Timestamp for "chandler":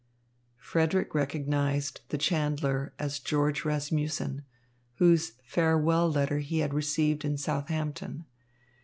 2.17-2.91